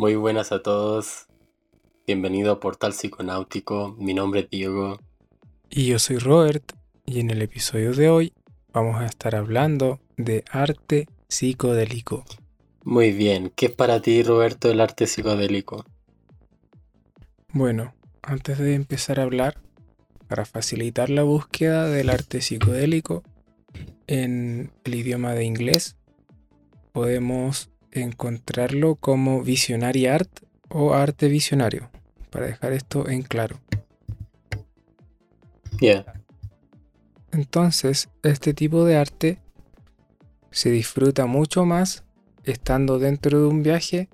[0.00, 1.26] Muy buenas a todos.
[2.06, 3.94] Bienvenido a Portal Psiconáutico.
[3.98, 4.98] Mi nombre es Diego.
[5.68, 6.72] Y yo soy Robert.
[7.04, 8.32] Y en el episodio de hoy
[8.72, 12.24] vamos a estar hablando de arte psicodélico.
[12.82, 13.52] Muy bien.
[13.54, 15.84] ¿Qué es para ti, Roberto, el arte psicodélico?
[17.52, 17.92] Bueno,
[18.22, 19.60] antes de empezar a hablar,
[20.28, 23.22] para facilitar la búsqueda del arte psicodélico
[24.06, 25.98] en el idioma de inglés,
[26.92, 30.30] podemos encontrarlo como visionary art
[30.68, 31.90] o arte visionario,
[32.30, 33.60] para dejar esto en claro.
[35.80, 36.20] Yeah.
[37.32, 39.38] Entonces, este tipo de arte
[40.50, 42.04] se disfruta mucho más
[42.44, 44.08] estando dentro de un viaje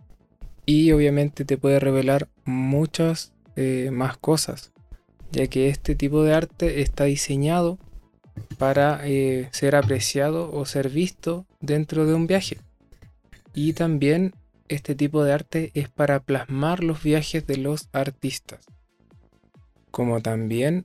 [0.66, 4.72] y obviamente te puede revelar muchas eh, más cosas,
[5.30, 7.78] ya que este tipo de arte está diseñado
[8.58, 12.58] para eh, ser apreciado o ser visto dentro de un viaje.
[13.56, 14.34] Y también
[14.68, 18.60] este tipo de arte es para plasmar los viajes de los artistas.
[19.90, 20.84] Como también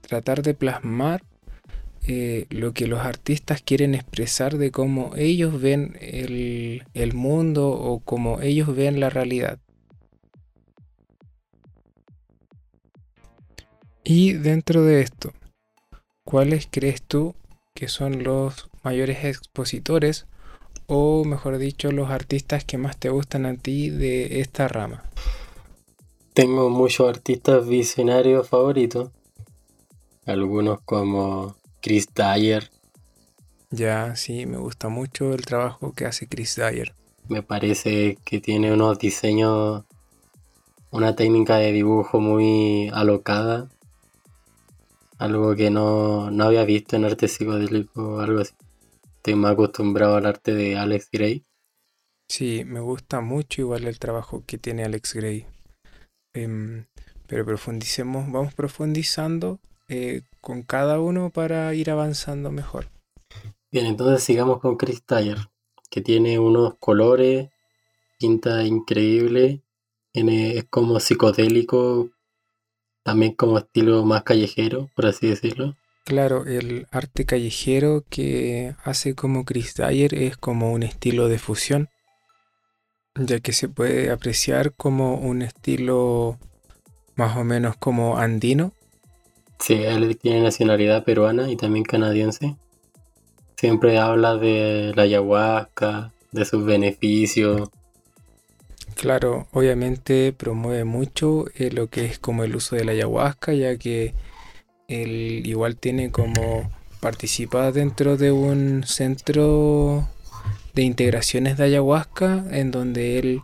[0.00, 1.22] tratar de plasmar
[2.08, 8.00] eh, lo que los artistas quieren expresar de cómo ellos ven el, el mundo o
[8.00, 9.60] cómo ellos ven la realidad.
[14.02, 15.32] Y dentro de esto,
[16.24, 17.36] ¿cuáles crees tú
[17.74, 20.26] que son los mayores expositores
[20.88, 25.04] o mejor dicho, los artistas que más te gustan a ti de esta rama?
[26.32, 29.10] Tengo muchos artistas visionarios favoritos.
[30.24, 32.70] Algunos como Chris Dyer.
[33.70, 36.94] Ya, sí, me gusta mucho el trabajo que hace Chris Dyer.
[37.28, 39.84] Me parece que tiene unos diseños,
[40.90, 43.68] una técnica de dibujo muy alocada.
[45.18, 48.54] Algo que no, no había visto en arte psicodélico o algo así
[49.28, 51.44] estoy más acostumbrado al arte de Alex Gray.
[52.30, 55.46] Sí, me gusta mucho igual el trabajo que tiene Alex Gray.
[56.32, 56.86] Em,
[57.26, 62.88] pero profundicemos, vamos profundizando eh, con cada uno para ir avanzando mejor.
[63.70, 65.36] Bien, entonces sigamos con Chris Tyler,
[65.90, 67.50] que tiene unos colores,
[68.18, 69.60] pinta increíble,
[70.10, 72.08] tiene, es como psicodélico,
[73.02, 75.76] también como estilo más callejero, por así decirlo.
[76.08, 81.90] Claro, el arte callejero que hace como Chris Dyer es como un estilo de fusión,
[83.14, 86.38] ya que se puede apreciar como un estilo
[87.14, 88.72] más o menos como andino.
[89.60, 92.56] Sí, él tiene nacionalidad peruana y también canadiense.
[93.58, 97.68] Siempre habla de la ayahuasca, de sus beneficios.
[98.94, 103.76] Claro, obviamente promueve mucho eh, lo que es como el uso de la ayahuasca, ya
[103.76, 104.14] que
[104.88, 110.08] él igual tiene como participa dentro de un centro
[110.74, 113.42] de integraciones de ayahuasca en donde él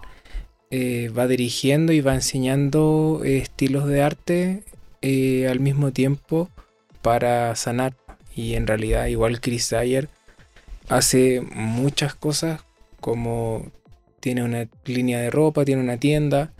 [0.70, 4.62] eh, va dirigiendo y va enseñando eh, estilos de arte
[5.02, 6.48] eh, al mismo tiempo
[7.02, 7.94] para sanar.
[8.34, 10.08] Y en realidad igual Chris Dyer
[10.88, 12.64] hace muchas cosas
[13.00, 13.70] como
[14.18, 16.52] tiene una línea de ropa, tiene una tienda,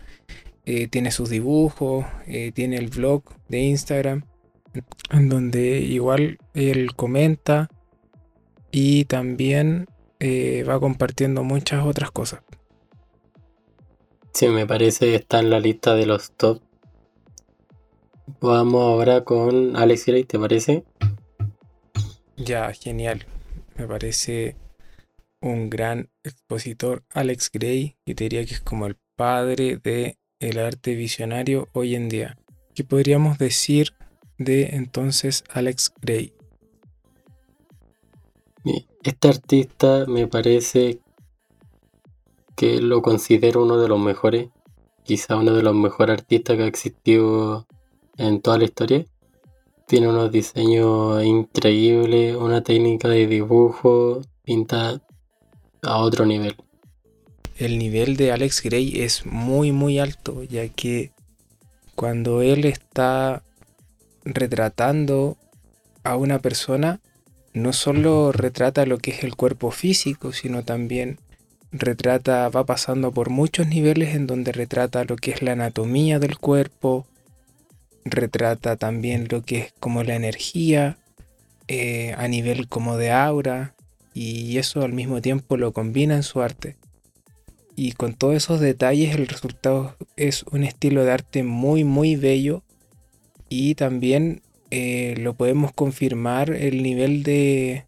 [0.63, 2.05] tiene sus dibujos,
[2.53, 4.23] tiene el blog de Instagram
[5.11, 7.69] en donde igual él comenta
[8.71, 9.87] y también
[10.19, 12.41] eh, va compartiendo muchas otras cosas.
[14.33, 16.61] Sí, me parece que está en la lista de los top.
[18.41, 20.83] Vamos ahora con Alex Gray, ¿te parece?
[22.35, 23.25] Ya, genial.
[23.77, 24.57] Me parece
[25.41, 30.59] un gran expositor Alex Gray y te diría que es como el padre de el
[30.59, 32.37] arte visionario hoy en día.
[32.73, 33.93] ¿Qué podríamos decir
[34.37, 36.33] de entonces Alex Gray.
[39.03, 40.99] Este artista me parece
[42.55, 44.49] que lo considero uno de los mejores,
[45.03, 47.67] quizá uno de los mejores artistas que ha existido
[48.17, 49.05] en toda la historia.
[49.87, 54.99] Tiene unos diseños increíbles, una técnica de dibujo, pinta
[55.83, 56.55] a otro nivel.
[57.57, 61.11] El nivel de Alex Gray es muy muy alto, ya que
[61.93, 63.44] cuando él está
[64.25, 65.37] retratando
[66.03, 66.99] a una persona,
[67.53, 71.19] no solo retrata lo que es el cuerpo físico, sino también
[71.71, 76.37] retrata, va pasando por muchos niveles en donde retrata lo que es la anatomía del
[76.37, 77.05] cuerpo,
[78.03, 80.97] retrata también lo que es como la energía
[81.67, 83.73] eh, a nivel como de aura
[84.13, 86.77] y eso al mismo tiempo lo combina en su arte.
[87.75, 92.63] Y con todos esos detalles el resultado es un estilo de arte muy muy bello
[93.49, 97.85] y también eh, lo podemos confirmar el nivel de,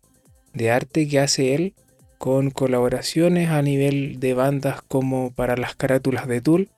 [0.72, 1.74] arte que hace él
[2.18, 6.70] con colaboraciones a nivel de bandas como para las carátulas de Tool.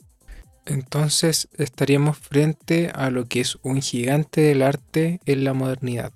[0.65, 6.11] Entonces estaríamos frente a lo que es un gigante del arte en la modernidad.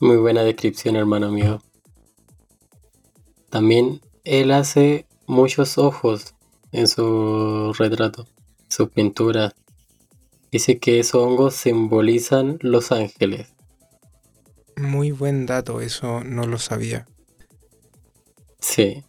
[0.00, 1.60] Muy buena descripción, hermano mío.
[3.50, 6.34] También él hace muchos ojos
[6.72, 8.26] en su retrato,
[8.68, 9.52] su pintura.
[10.50, 13.54] Dice que esos hongos simbolizan los ángeles.
[14.76, 17.06] Muy buen dato, eso no lo sabía.
[18.60, 19.04] Sí,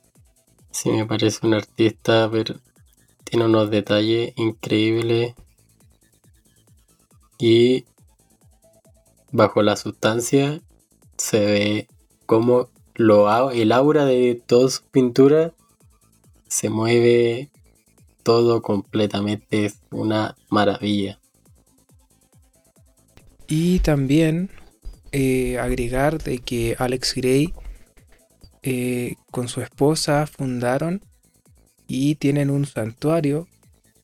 [0.72, 2.56] sí me parece un artista, pero
[3.24, 5.36] tiene unos detalles increíbles.
[7.38, 7.86] Y
[9.32, 10.62] bajo la sustancia
[11.18, 11.88] se ve
[12.26, 15.54] como lo, el aura de toda su pintura
[16.48, 17.50] se mueve
[18.24, 21.20] todo completamente, es una maravilla.
[23.50, 24.52] Y también
[25.12, 27.52] eh, agregar de que Alex Gray
[28.62, 31.02] eh, con su esposa fundaron
[31.88, 33.48] y tienen un santuario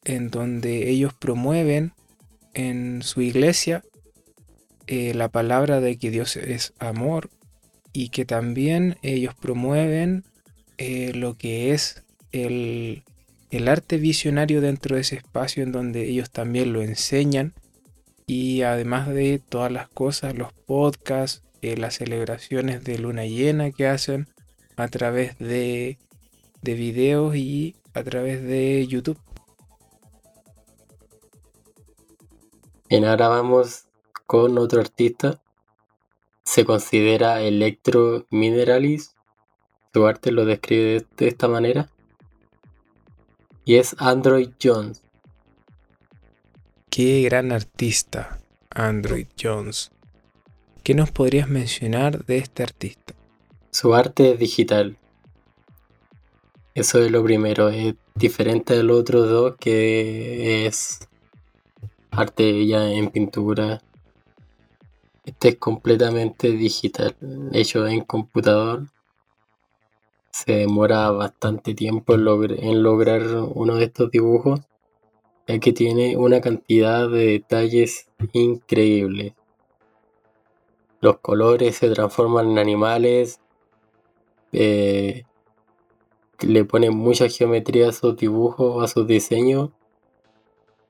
[0.03, 1.94] en donde ellos promueven
[2.56, 3.83] en su iglesia
[4.88, 7.30] eh, la palabra de que Dios es amor
[7.94, 10.24] y que también ellos promueven
[10.77, 13.03] lo que es el,
[13.68, 17.53] arte visionario dentro de ese espacio en donde ellos también lo enseñan
[18.27, 23.88] y además de todas las cosas, los podcasts, eh, las celebraciones de luna llena que
[23.88, 24.27] hacen
[24.75, 25.98] a través de,
[26.62, 29.19] de videos y a través de YouTube.
[32.89, 33.86] Bien, ahora vamos
[34.25, 35.42] con otro artista.
[36.44, 39.16] Se considera Electro Mineralis.
[39.94, 41.89] Su arte lo describe de esta manera
[43.63, 45.05] y es Android Jones.
[46.95, 48.39] Qué gran artista,
[48.69, 49.92] Android Jones.
[50.81, 53.13] ¿Qué nos podrías mencionar de este artista?
[53.69, 54.97] Su arte es digital.
[56.74, 61.09] Eso es lo primero, es diferente del otro dos que es
[62.12, 63.81] arte ya en pintura.
[65.25, 67.13] Este es completamente digital,
[67.51, 68.88] hecho en computador
[70.31, 73.21] se demora bastante tiempo en, lograr
[73.53, 74.62] uno de estos dibujos,
[75.47, 79.33] ya que tiene una cantidad de detalles increíbles.
[81.01, 83.39] Los colores se transforman en animales,
[84.51, 85.24] eh,
[86.39, 89.69] le ponen mucha geometría a sus dibujos, a sus diseños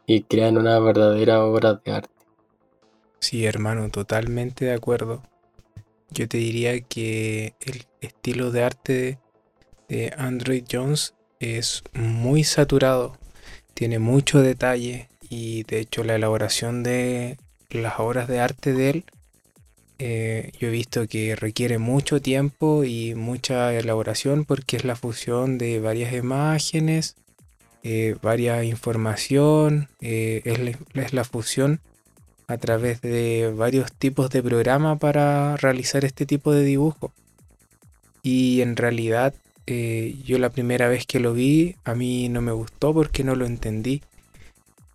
[0.06, 2.14] y crean una verdadera obra de arte.
[3.20, 5.24] Sí, hermano, totalmente de acuerdo.
[6.12, 9.20] Yo te diría que el estilo de arte
[9.90, 13.18] de Android Jones es muy saturado,
[13.76, 17.38] tiene mucho detalle y de hecho la elaboración de
[17.70, 19.06] las obras de arte de él
[19.98, 25.58] eh, yo he visto que requiere mucho tiempo y mucha elaboración porque es la fusión
[25.58, 27.16] de varias imágenes,
[27.84, 30.42] eh, varias información, eh,
[30.94, 31.80] es, la fusión
[32.48, 37.14] a través de varios tipos de programa para realizar este tipo de dibujo.
[38.22, 39.34] Y en realidad
[39.68, 43.36] eh, yo la primera vez que lo vi a mí no me gustó porque no
[43.36, 44.02] lo entendí.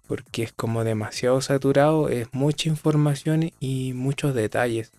[0.06, 4.92] Porque es como demasiado saturado, es mucha información y muchos detalles.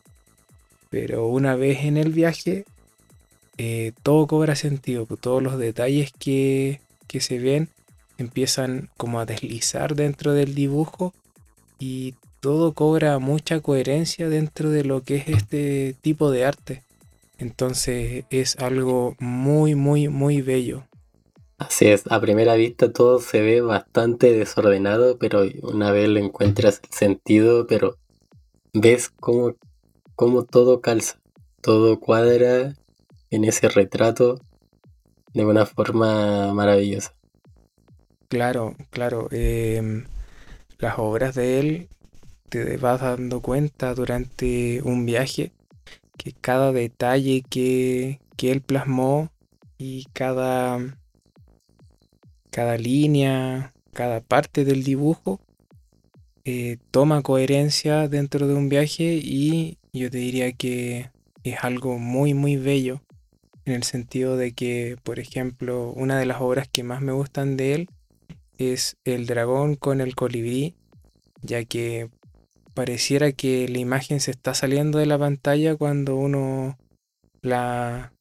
[0.89, 2.65] Pero una vez en el viaje,
[3.57, 5.05] eh, todo cobra sentido.
[5.05, 7.69] Pues todos los detalles que, que se ven
[8.17, 11.13] empiezan como a deslizar dentro del dibujo
[11.79, 16.83] y todo cobra mucha coherencia dentro de lo que es este tipo de arte.
[17.41, 20.83] Entonces es algo muy, muy, muy bello.
[21.57, 26.81] Así es, a primera vista todo se ve bastante desordenado, pero una vez le encuentras
[26.83, 27.97] el sentido, pero
[28.73, 29.55] ves cómo,
[30.15, 31.19] cómo todo calza,
[31.61, 32.75] todo cuadra
[33.31, 34.39] en ese retrato
[35.33, 37.15] de una forma maravillosa.
[38.27, 39.29] Claro, claro.
[39.31, 40.05] Em,
[40.77, 41.89] las obras de él
[42.49, 45.51] te vas dando cuenta durante un viaje
[46.17, 49.29] que cada detalle que, él plasmó
[49.77, 50.79] y cada,
[52.49, 55.39] cada línea, cada parte del dibujo
[56.43, 61.11] eh, toma coherencia dentro de un viaje y yo te diría que
[61.43, 63.01] es algo muy muy bello
[63.65, 67.57] en el sentido de que por ejemplo una de las obras que más me gustan
[67.57, 67.89] de él
[68.57, 70.73] es el dragón con el colibrí
[71.43, 72.09] ya que
[72.73, 76.77] pareciera que la imagen se está saliendo de la pantalla cuando uno
[77.41, 78.13] la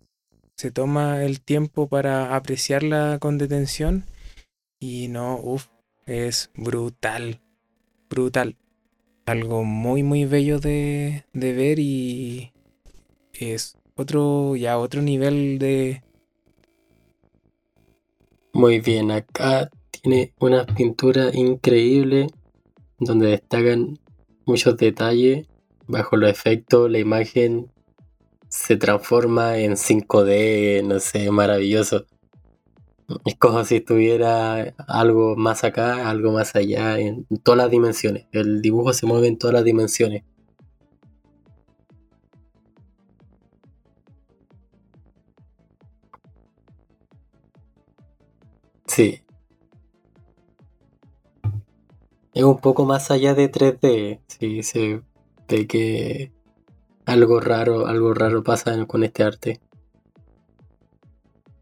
[0.57, 4.05] se toma el tiempo para apreciarla con detención
[4.79, 5.69] y no, uff,
[6.07, 7.41] es brutal,
[8.09, 8.57] brutal.
[9.27, 12.53] Algo muy muy bello de, de ver y
[13.33, 16.03] es otro, ya otro nivel de...
[18.53, 22.29] Muy bien, acá tiene una pintura increíble
[22.99, 23.99] donde destacan
[24.51, 25.47] muchos detalles.
[25.87, 27.71] Bajo los efectos, la imagen
[28.49, 32.07] se transforma en 5D, no sé, maravilloso.
[33.25, 38.27] Es como si estuviera algo más acá, algo más allá, en todas las dimensiones.
[38.33, 40.25] El dibujo se mueve en todas las dimensiones.
[48.87, 49.23] Sí.
[52.33, 54.21] Es un poco más allá de 3D.
[54.27, 55.03] Sí, se
[55.49, 56.33] ve que
[57.05, 59.61] algo raro, algo raro pasa con este arte.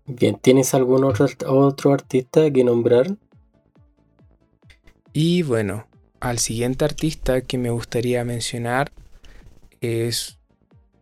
[0.07, 3.17] Bien, ¿tienes algún otro, otro artista que nombrar?
[5.13, 5.87] Y bueno,
[6.21, 8.93] al siguiente artista que me gustaría mencionar
[9.81, 10.39] es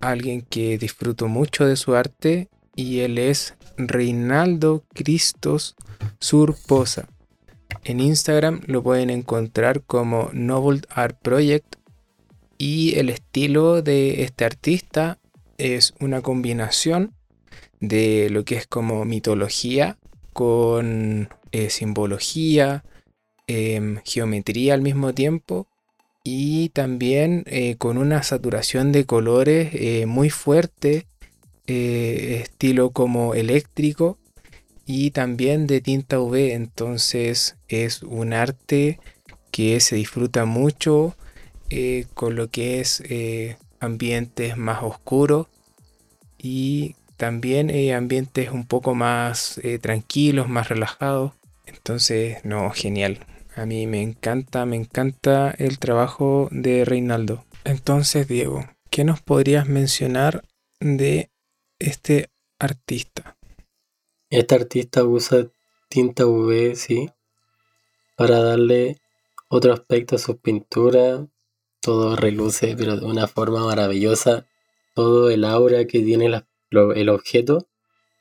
[0.00, 5.76] alguien que disfruto mucho de su arte y él es Reinaldo Cristos
[6.18, 7.08] Surposa.
[7.88, 11.76] En Instagram lo pueden encontrar como Noble Art Project
[12.58, 15.20] y el estilo de este artista
[15.56, 17.14] es una combinación
[17.78, 19.98] de lo que es como mitología
[20.32, 22.82] con eh, simbología,
[23.46, 25.68] em, geometría al mismo tiempo
[26.24, 31.06] y también eh, con una saturación de colores eh, muy fuerte,
[31.68, 34.18] estilo como eléctrico
[34.86, 36.52] y también de tinta UV.
[36.52, 38.98] Entonces es un arte
[39.50, 41.16] que se disfruta mucho
[42.14, 43.02] con lo que es
[43.80, 45.48] ambientes más oscuros
[46.38, 51.32] y también eh, ambientes un poco más eh, tranquilos, más relajados.
[51.64, 53.26] Entonces, no, genial.
[53.54, 57.44] A mí me encanta, me encanta el trabajo de Reinaldo.
[57.64, 60.44] Entonces, Diego, ¿qué nos podrías mencionar
[60.78, 61.30] de
[61.78, 62.28] este
[62.60, 63.35] artista?
[64.30, 65.46] Este artista usa
[65.88, 67.10] tinta UV, sí,
[68.16, 69.00] para darle
[69.48, 71.20] otro aspecto a sus pinturas.
[71.80, 74.46] Todo reluce, pero de una forma maravillosa.
[74.94, 77.68] Todo el aura que tiene el objeto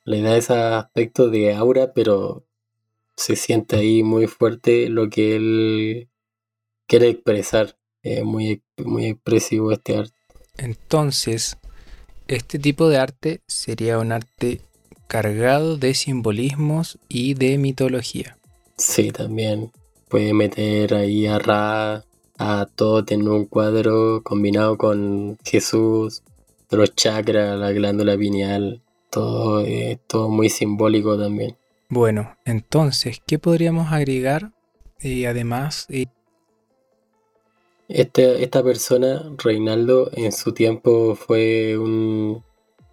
[0.03, 2.45] le da ese aspecto de aura, pero
[3.15, 6.09] se siente ahí muy fuerte lo que él
[6.85, 7.77] quiere expresar.
[8.03, 10.15] Es muy, muy expresivo este arte.
[10.57, 11.57] Entonces,
[12.27, 14.61] este tipo de arte sería un arte
[15.07, 18.37] cargado de simbolismos y de mitología.
[18.77, 19.71] Sí, también
[20.09, 22.03] puede meter ahí a Ra,
[22.37, 26.23] a todo en un cuadro combinado con Jesús,
[26.69, 31.55] los chakras, la glándula pineal, todo, es todo muy simbólico también.
[31.89, 34.51] Bueno, entonces, ¿qué podríamos agregar?
[34.99, 35.87] Y además...
[37.87, 42.43] Este, esta persona, Reinaldo, en su tiempo fue un...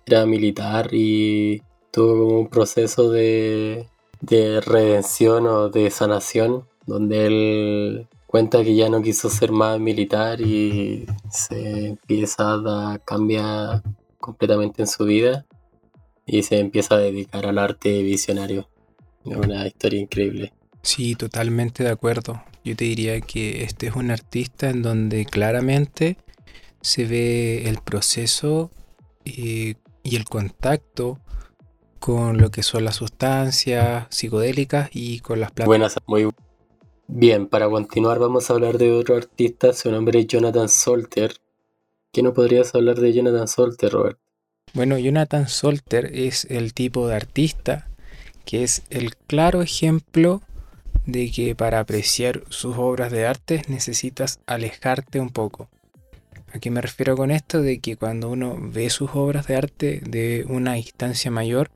[0.04, 1.62] era militar y
[1.93, 3.87] tuvo un proceso de,
[4.21, 10.41] de redención o de sanación, donde él cuenta que ya no quiso ser más militar
[10.41, 13.83] y se empieza a cambiar
[14.19, 15.45] completamente en su vida
[16.25, 18.69] y se empieza a dedicar al arte visionario.
[19.25, 20.53] Es una historia increíble.
[20.83, 22.43] Sí, totalmente de acuerdo.
[22.65, 26.17] Yo te diría que este es un artista en donde claramente
[26.81, 28.71] se ve el proceso
[29.25, 31.21] y, y el contacto
[32.02, 35.68] con lo que son las sustancias psicodélicas y con las plantas.
[35.68, 36.28] Buenas, muy
[37.06, 41.37] Bien, para continuar vamos a hablar de otro artista, su nombre es Jonathan Solter.
[42.12, 44.18] ¿Qué no podrías hablar de Jonathan Solter, Robert?
[44.75, 47.87] Bueno, Jonathan Solter es el tipo de artista
[48.44, 50.42] que es el claro ejemplo
[51.06, 55.68] de que para apreciar sus obras de arte necesitas alejarte un poco.
[56.52, 57.62] ¿A qué me refiero con esto?
[57.62, 61.71] De que cuando uno ve sus obras de arte de una distancia mayor,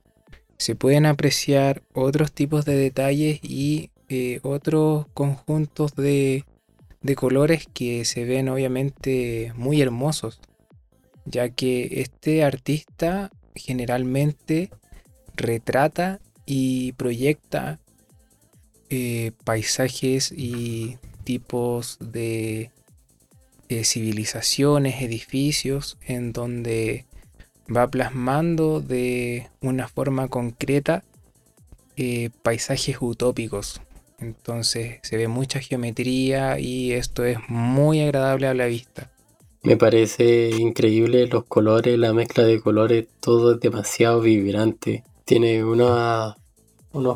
[0.58, 6.44] se pueden apreciar otros tipos de detalles y eh, otros conjuntos de,
[7.02, 10.40] de colores que se ven obviamente muy hermosos,
[11.24, 14.70] ya que este artista generalmente
[15.34, 17.80] retrata y proyecta
[18.88, 22.70] eh, paisajes y tipos de
[23.68, 27.06] eh, civilizaciones, edificios, en donde
[27.74, 31.02] va plasmando de una forma concreta
[32.42, 33.80] paisajes utópicos,
[34.18, 39.10] entonces se ve mucha geometría y esto es muy agradable a la vista.
[39.62, 45.04] Me parece increíble los colores, la mezcla de colores, todo es demasiado vibrante.
[45.24, 46.36] Tiene unos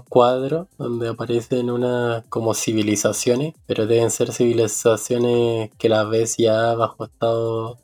[0.08, 7.04] cuadros donde aparecen unas como civilizaciones, pero deben ser civilizaciones que las ves ya bajo
[7.04, 7.78] estado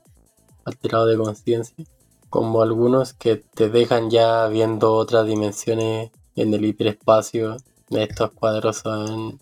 [0.65, 1.85] alterado de conciencia.
[2.31, 7.57] Como algunos que te dejan ya viendo otras dimensiones en el hiperespacio.
[7.91, 9.41] Estos cuadros son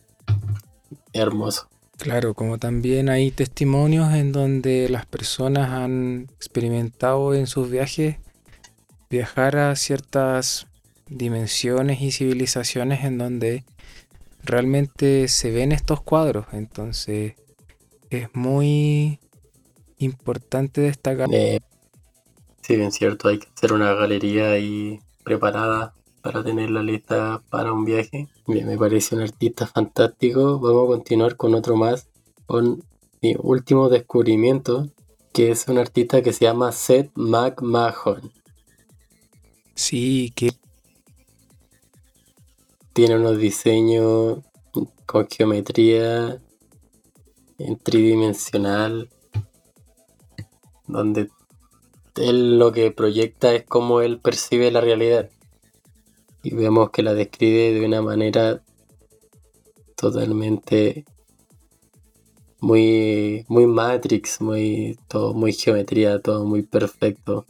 [1.13, 1.67] hermosos.
[1.99, 8.17] Claro, como también hay testimonios en donde las personas han experimentado en sus viajes
[9.09, 10.67] viajar a ciertas
[11.09, 13.65] dimensiones y civilizaciones en donde
[14.43, 16.47] realmente se ven estos cuadros.
[16.53, 17.35] Entonces
[18.11, 19.21] es muy
[19.99, 21.29] importante destacar.
[21.33, 21.61] Eh,
[22.65, 27.75] sí, bien cierto, hay que hacer una galería ahí preparada para tener la lista para
[27.75, 28.29] un viaje.
[28.47, 30.59] Bien, me parece un artista fantástico.
[30.59, 32.09] Vamos a continuar con otro más,
[32.47, 32.83] con
[33.21, 34.89] mi último descubrimiento,
[35.35, 38.33] que es un artista que se llama Seth McMahon.
[39.75, 40.53] Sí, que
[42.95, 44.39] tiene unos diseños
[45.05, 46.41] con geometría
[47.59, 49.11] en tridimensional,
[50.87, 51.29] donde
[52.17, 55.31] él lo que proyecta es cómo él percibe la realidad.
[56.43, 58.63] Y vemos que la describe de una manera
[59.97, 61.05] totalmente
[62.61, 67.47] muy, muy Matrix, muy, todo muy geometría, todo muy perfecto.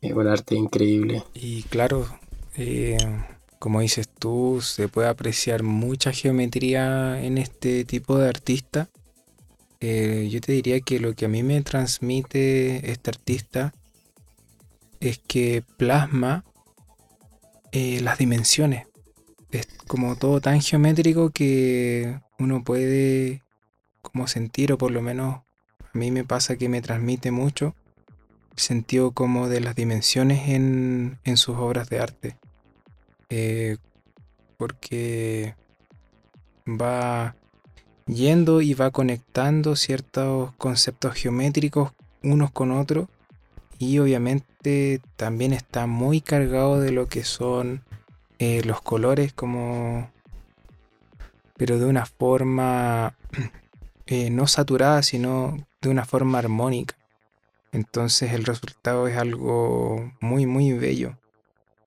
[0.00, 1.22] Es un arte increíble.
[1.34, 2.06] Y claro,
[2.56, 2.96] eh,
[3.58, 8.88] como dices tú, se puede apreciar mucha geometría en este tipo de artista.
[9.80, 13.72] Eh, yo te diría que lo que a mí me transmite este artista
[15.00, 16.44] es que plasma
[17.72, 18.86] eh, las dimensiones.
[19.50, 23.42] Es como todo tan geométrico que uno puede
[24.02, 25.40] como sentir, o por lo menos
[25.80, 27.74] a mí me pasa que me transmite mucho
[28.52, 32.36] el sentido como de las dimensiones en, en sus obras de arte.
[33.30, 33.78] Eh,
[34.56, 35.54] porque
[36.66, 37.34] va
[38.14, 43.08] yendo y va conectando ciertos conceptos geométricos unos con otros.
[43.78, 47.82] Y obviamente también está muy cargado de lo que son
[48.38, 50.10] eh, los colores como
[51.56, 53.14] pero de una forma
[54.06, 56.96] eh, no saturada sino de una forma armónica.
[57.72, 61.16] Entonces el resultado es algo muy muy bello.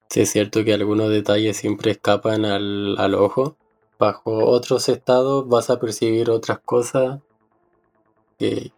[0.09, 3.57] Sí, es cierto que algunos detalles siempre escapan al, ojo.
[3.99, 7.19] Bajo otros estados vas a percibir otras cosas
[8.37, 8.71] que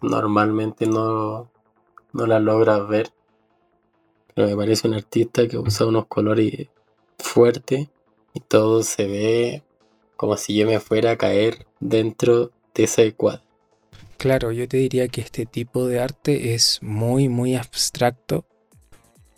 [0.00, 1.50] normalmente no,
[2.12, 3.10] no las logras ver.
[4.34, 6.68] Pero me parece un artista que usa unos colores
[7.18, 7.88] fuertes
[8.32, 9.62] y todo se ve
[10.16, 13.42] como si yo me fuera a caer dentro de ese cuadro.
[14.18, 18.44] Claro, yo te diría que este tipo de arte es muy, muy abstracto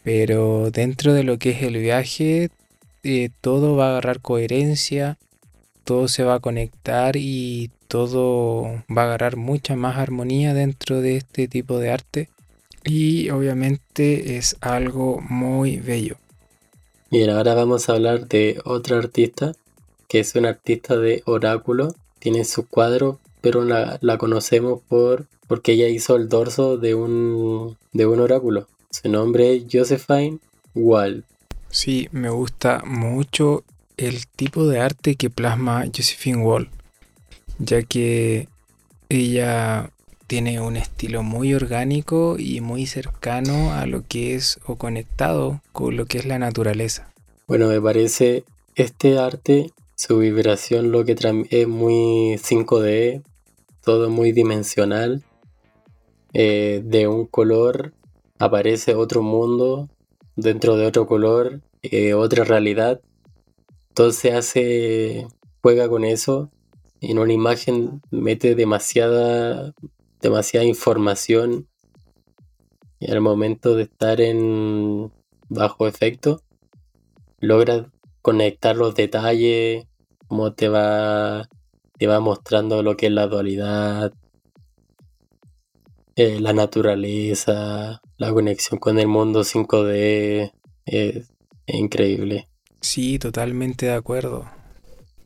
[0.02, 2.50] pero dentro de lo que es el viaje,
[3.02, 5.18] eh, todo va a agarrar coherencia,
[5.84, 11.16] todo se va a conectar y todo va a agarrar mucha más armonía dentro de
[11.16, 12.28] este tipo de arte.
[12.84, 16.16] Y obviamente es algo muy bello.
[17.10, 19.52] Bien, ahora vamos a hablar de otra artista,
[20.08, 21.94] que es una artista de oráculo.
[22.18, 27.76] Tiene su cuadro, pero la, la conocemos por porque ella hizo el dorso de un,
[27.92, 28.68] de un oráculo.
[28.90, 30.38] Su nombre es Josephine
[30.74, 31.26] Wall.
[31.68, 33.62] Sí, me gusta mucho
[34.02, 36.68] el tipo de arte que plasma Josephine Wall,
[37.58, 38.48] ya que
[39.08, 39.90] ella
[40.26, 45.96] tiene un estilo muy orgánico y muy cercano a lo que es o conectado con
[45.96, 47.12] lo que es la naturaleza.
[47.46, 51.16] Bueno, me parece este arte, su vibración lo que
[51.50, 53.22] es muy 5D,
[53.84, 55.22] todo muy dimensional,
[56.32, 57.92] eh, de un color
[58.38, 59.88] aparece otro mundo
[60.34, 63.00] dentro de otro color, eh, otra realidad.
[63.92, 65.26] Entonces hace,
[65.60, 66.50] juega con eso.
[67.02, 69.74] En una imagen mete demasiada,
[70.22, 71.68] demasiada información.
[72.98, 75.12] Y al momento de estar en
[75.50, 76.40] bajo efecto,
[77.38, 79.86] logra conectar los detalles,
[80.26, 81.50] cómo te va,
[81.98, 84.14] te va mostrando lo que es la dualidad,
[86.16, 90.52] eh, la naturaleza, la conexión con el mundo 5D
[90.86, 91.30] es,
[91.66, 92.48] increíble.
[92.82, 94.50] Sí, totalmente de acuerdo.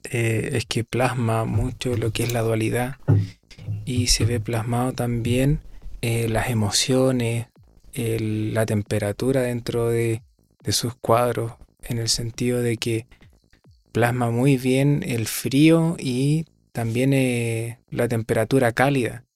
[0.05, 2.97] Eh, es que plasma mucho lo que es la dualidad
[3.85, 5.61] y se ve plasmado también
[6.01, 7.49] eh, las emociones,
[7.93, 10.23] la temperatura dentro de,
[10.63, 13.07] de sus cuadros, en el sentido de que
[13.91, 19.27] plasma muy bien el frío y también la temperatura cálida.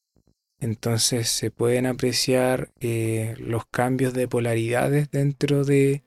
[0.61, 6.03] Entonces se pueden apreciar eh, los cambios de polaridades dentro de,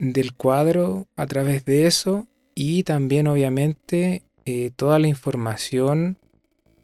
[0.00, 6.16] del cuadro a través de eso y también obviamente eh, toda la información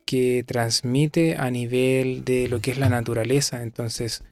[0.05, 3.63] que transmite a nivel de lo que es la naturaleza.
[3.63, 4.23] Entonces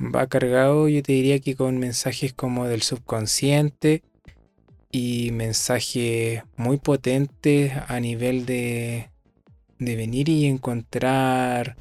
[0.00, 4.02] va cargado, yo te diría que con mensajes como del subconsciente
[4.90, 9.10] y mensajes muy potentes a nivel de,
[9.78, 11.76] de venir y encontrar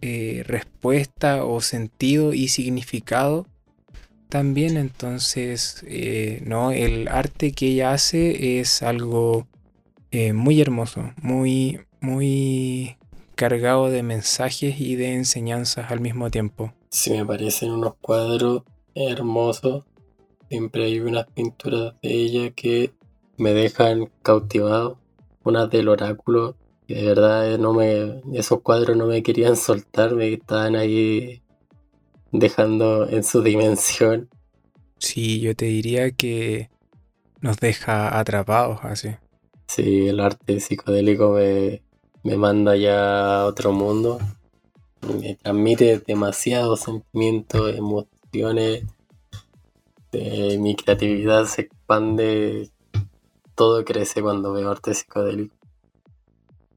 [0.00, 3.46] eh, respuesta o sentido y significado
[4.30, 9.46] también entonces eh, no el arte que ella hace es algo
[10.10, 12.96] eh, muy hermoso muy muy
[13.34, 16.72] cargado de mensajes y de enseñanzas al mismo tiempo.
[16.90, 18.62] Sí me parecen unos cuadros
[18.94, 19.84] hermosos.
[20.48, 22.92] Siempre hay unas pinturas de ella que
[23.36, 24.98] me dejan cautivado
[25.42, 26.56] unas del oráculo
[26.94, 31.42] de verdad no me, esos cuadros no me querían soltar, me estaban ahí
[32.32, 34.28] dejando en su dimensión.
[34.98, 36.70] Sí, yo te diría que
[37.40, 39.10] nos deja atrapados así.
[39.66, 41.82] Sí, el arte psicodélico me,
[42.22, 44.18] me manda ya a otro mundo.
[45.00, 48.84] Me transmite demasiados sentimientos, emociones.
[50.12, 52.70] mi creatividad se expande.
[53.54, 55.54] Todo crece cuando veo arte psicodélico.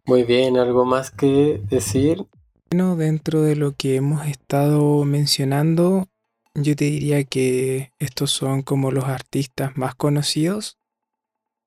[0.05, 2.25] Muy bien, ¿algo más que decir?
[2.69, 6.07] Bueno, dentro de lo que hemos estado mencionando,
[6.55, 10.77] yo te diría que estos son como los artistas más conocidos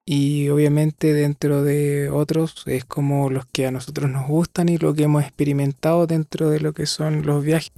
[0.09, 4.95] y obviamente dentro de otros es como los que a nosotros nos gustan y lo
[4.95, 7.73] que hemos experimentado dentro de lo que son los viajes.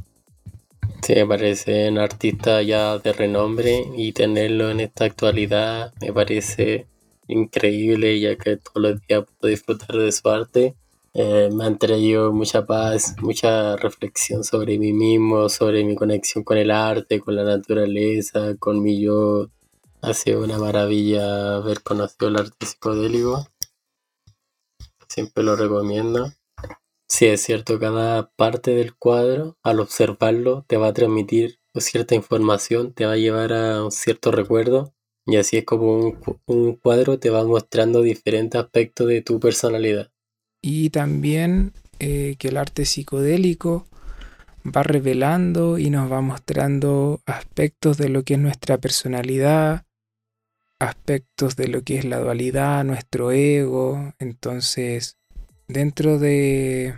[1.02, 6.87] Sí, parecen artistas ya de renombre y tenerlo en esta actualidad me parece
[7.28, 10.74] increíble ya que todos los días puedo disfrutar de su arte.
[11.20, 16.59] Eh, me han traído mucha paz, mucha reflexión sobre mí mismo, sobre mi conexión con
[16.59, 19.48] el arte, con la naturaleza, con mi yo.
[20.00, 23.48] Ha sido una maravilla haber conocido el arte psicodélico.
[25.09, 26.31] Siempre lo recomiendo.
[27.09, 32.92] Sí, es cierto, cada parte del cuadro, al observarlo, te va a transmitir cierta información,
[32.92, 34.94] te va a llevar a un cierto recuerdo
[35.26, 36.14] y así es como
[36.46, 40.12] un, cuadro te va mostrando diferentes aspectos de tu personalidad.
[40.61, 43.87] Y también eh, que el arte psicodélico
[44.64, 49.85] va revelando y nos va mostrando aspectos de lo que es nuestra personalidad,
[50.79, 54.12] aspectos de lo que es la dualidad, nuestro ego.
[54.18, 55.16] Entonces,
[55.66, 56.94] dentro de,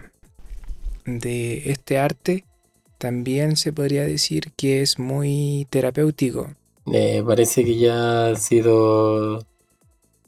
[1.04, 2.44] de este arte,
[2.98, 6.54] también se podría decir que es muy terapéutico.
[6.92, 9.46] Eh, parece que ya ha sido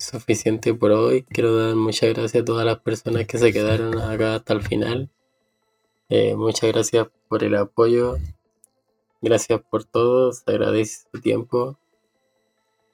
[0.03, 1.23] suficiente por hoy.
[1.23, 5.11] Quiero dar muchas gracias a todas las personas que se quedaron acá hasta el final.
[6.09, 8.19] Eh, muchas gracias por el apoyo.
[9.21, 10.33] Gracias por todo.
[10.33, 11.79] Se agradece su tiempo.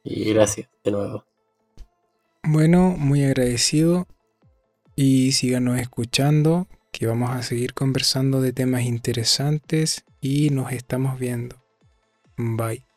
[0.05, 1.25] Y gracias de nuevo.
[2.43, 4.07] Bueno, muy agradecido.
[4.95, 11.57] Y síganos escuchando, que vamos a seguir conversando de temas interesantes y nos estamos viendo.
[12.37, 12.88] Bye.